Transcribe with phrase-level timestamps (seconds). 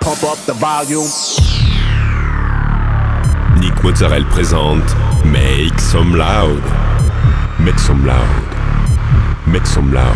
[0.00, 1.08] Pump up the volume.
[3.60, 6.62] Nick Mozzarella présente Make Some Loud.
[7.58, 8.24] Make some loud.
[9.46, 10.14] Make some loud.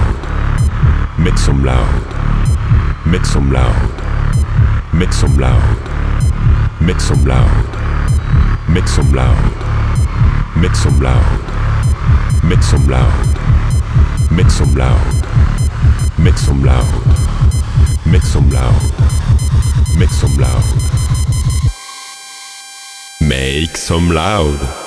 [1.19, 2.05] Make some loud.
[3.05, 3.75] Make some loud.
[4.95, 5.59] Make some loud.
[6.81, 7.59] Make some loud.
[8.69, 9.43] Make some loud.
[10.57, 11.39] Make some loud.
[12.45, 13.13] Make some loud.
[14.31, 15.03] Make some loud.
[16.19, 16.87] Make some loud.
[18.07, 19.22] Make some loud.
[19.97, 20.65] Make some loud.
[23.21, 24.82] Make some loud.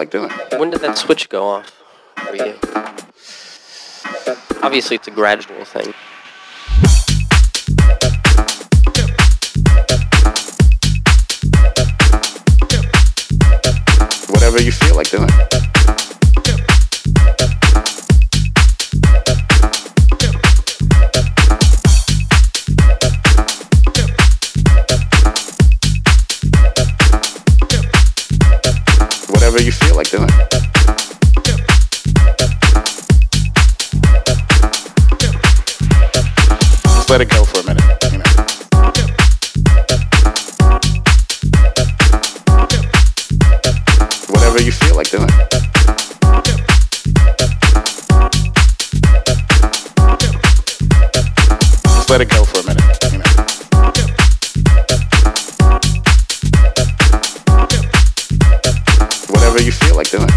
[0.00, 0.30] Like doing.
[0.56, 1.70] When did that switch go off
[2.16, 2.54] for you?
[4.62, 5.92] Obviously, it's a gradual thing.
[59.50, 60.28] Whatever you feel like doing.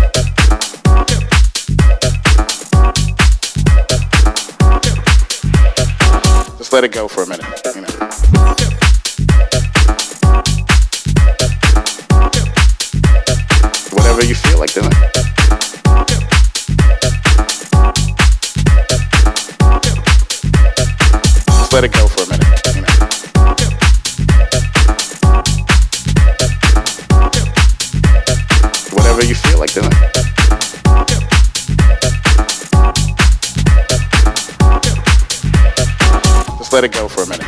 [6.58, 7.46] Just let it go for a minute.
[7.76, 7.83] You know.
[36.74, 37.46] Let it go for a minute.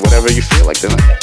[0.00, 1.19] Whatever you feel like doing.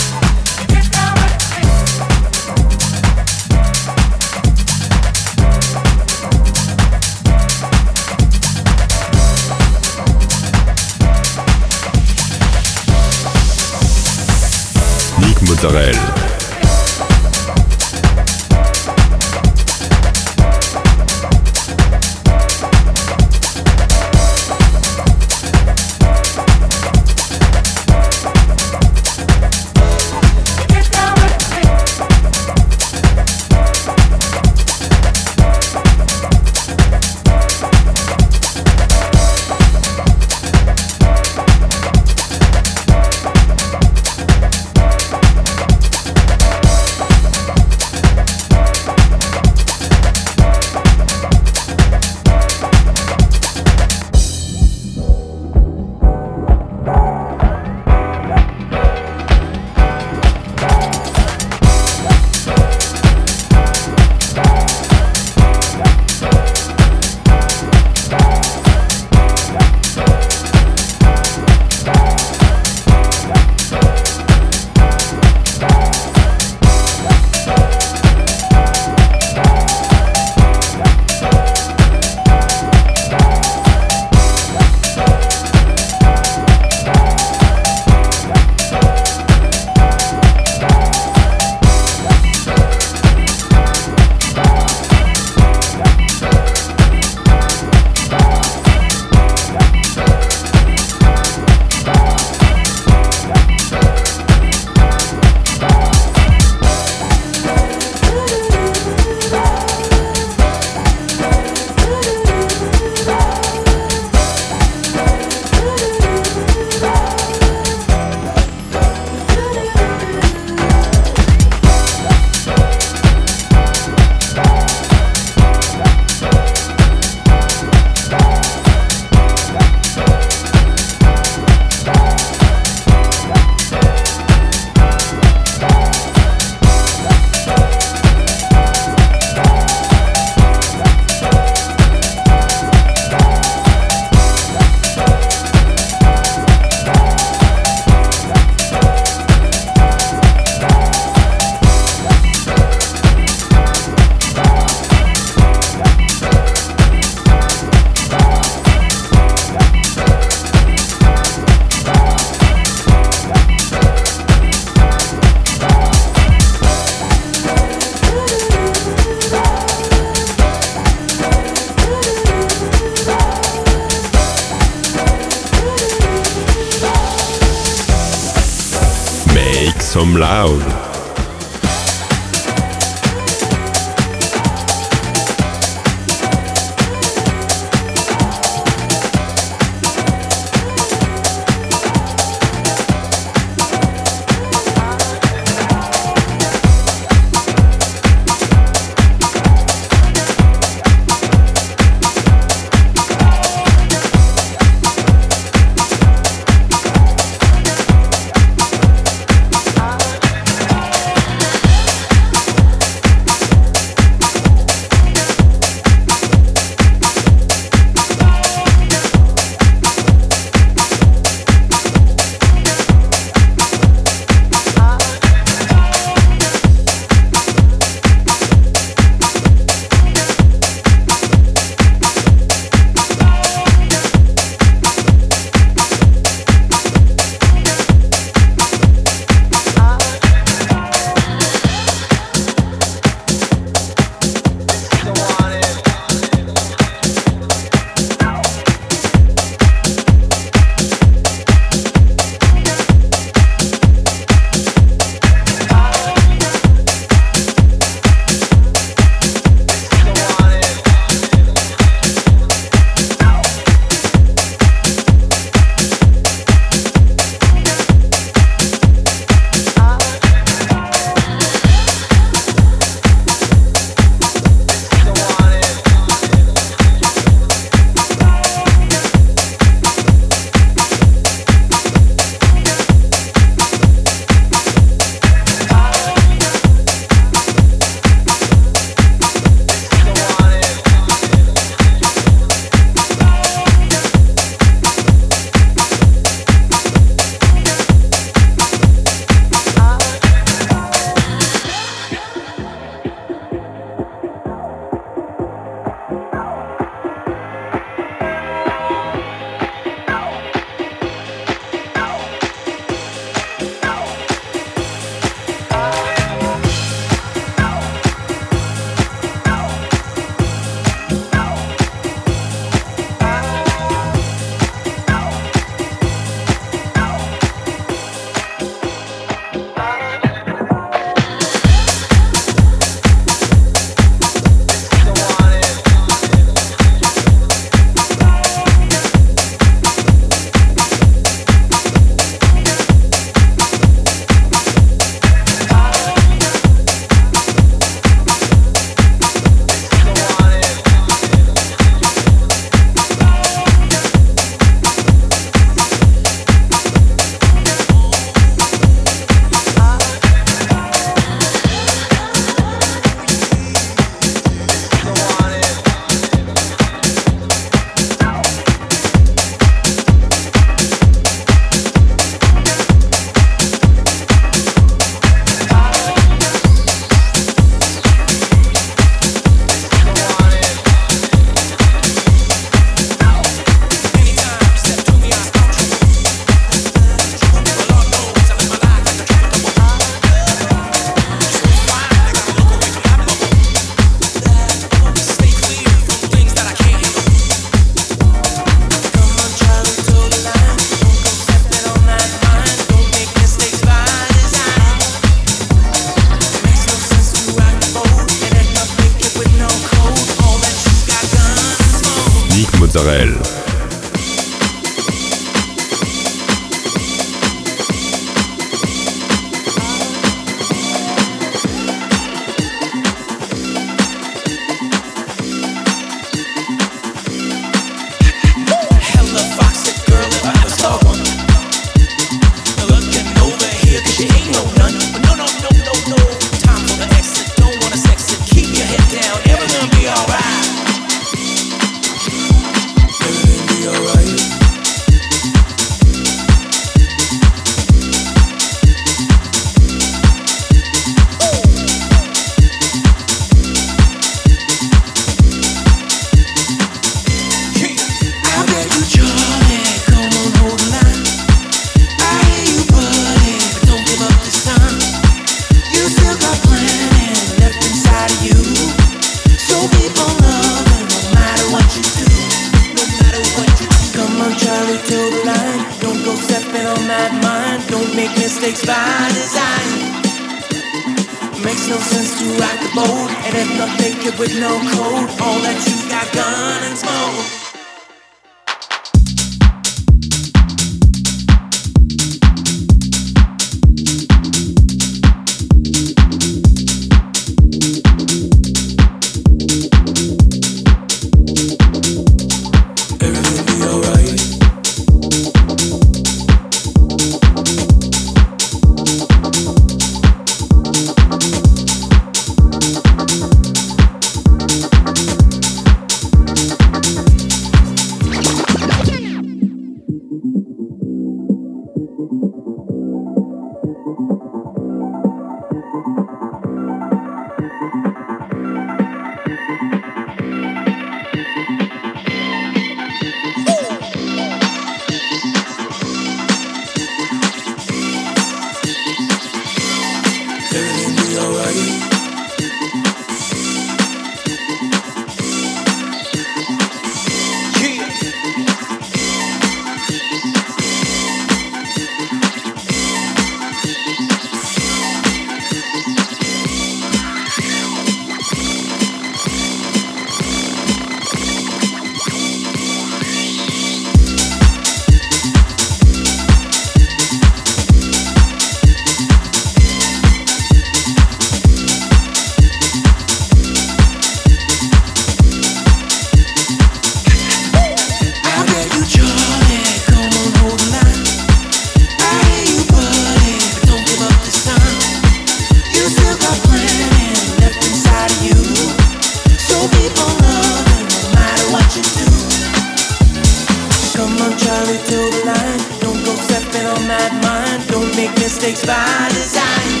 [598.61, 600.00] mistakes by design.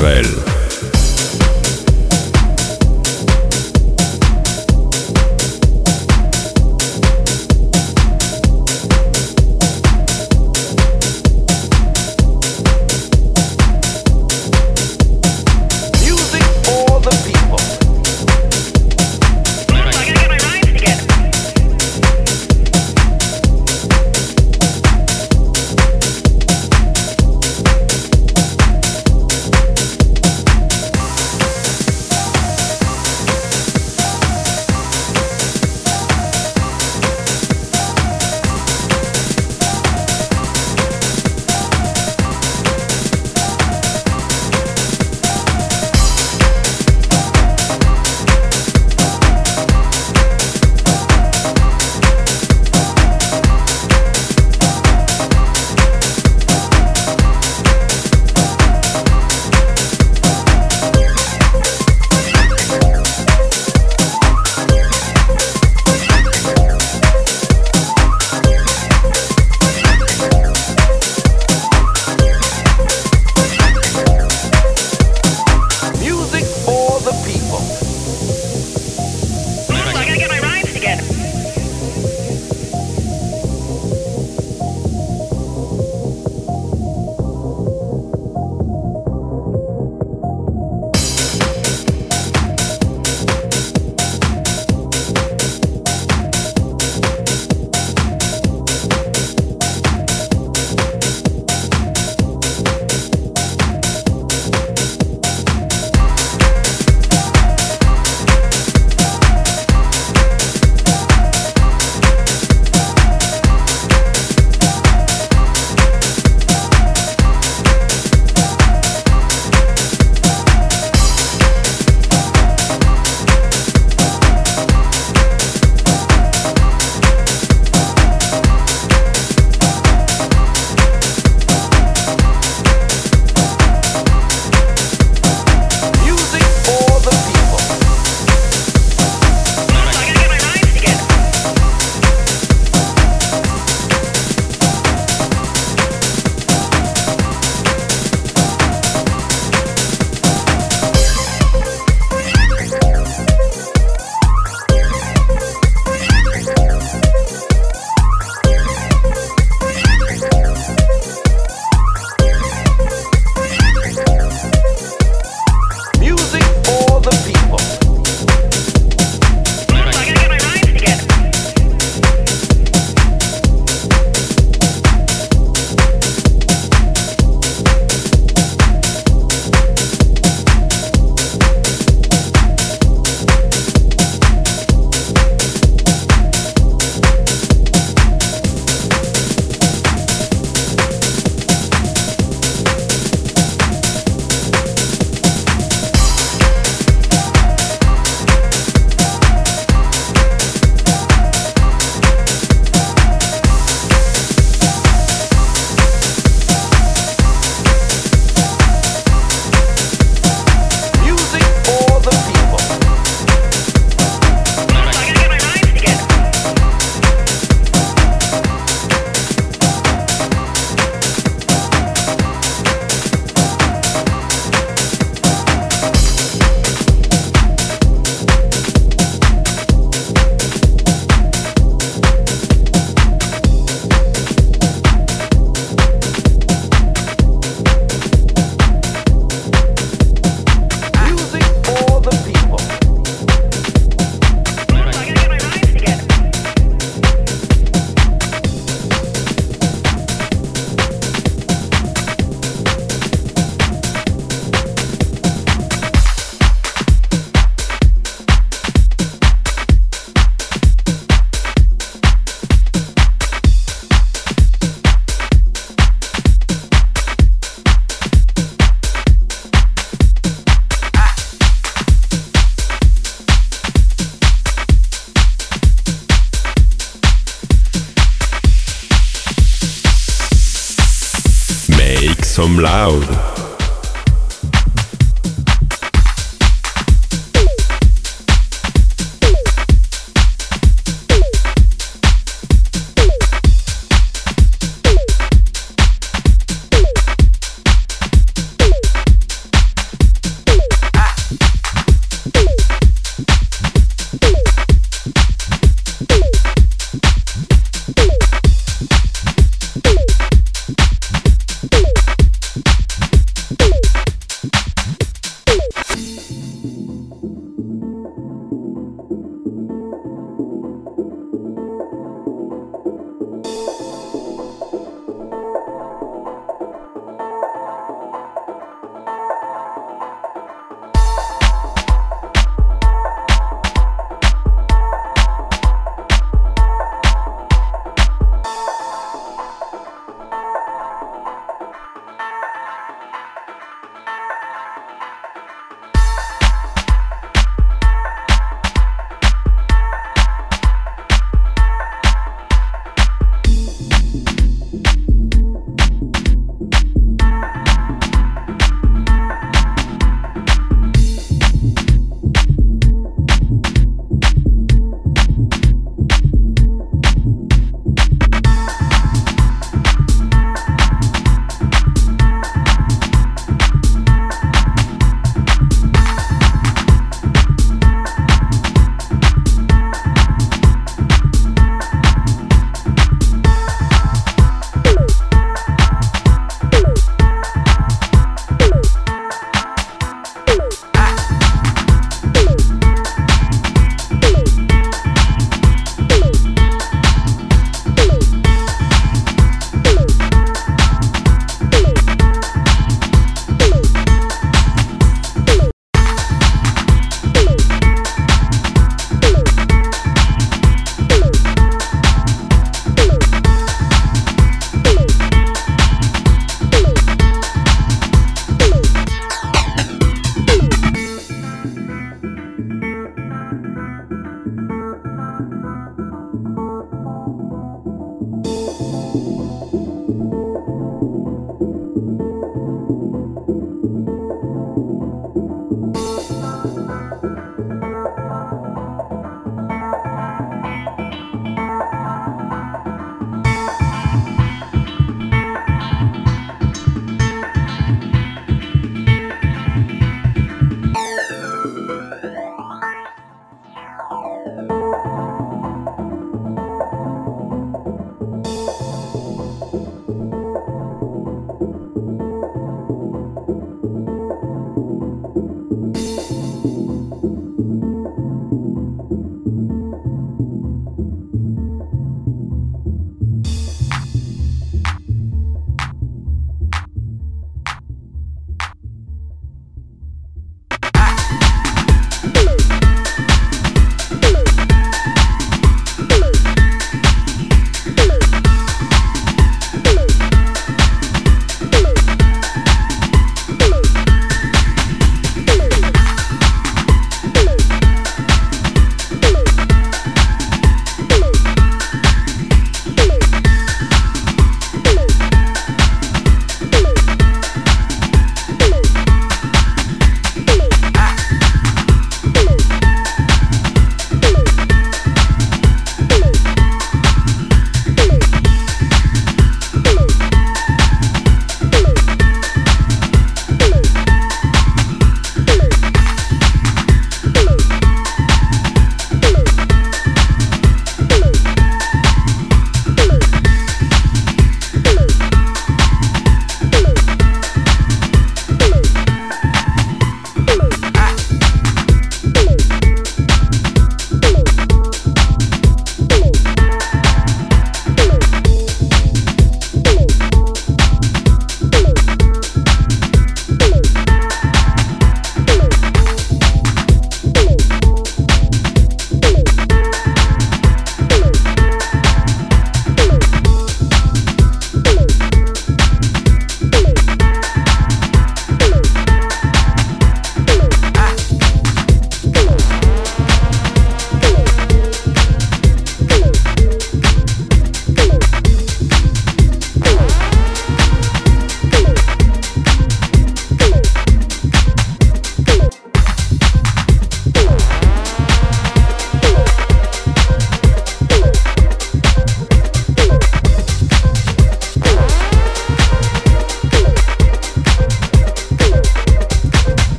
[0.00, 0.49] Israël.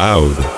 [0.00, 0.49] Loud.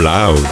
[0.00, 0.49] Loud.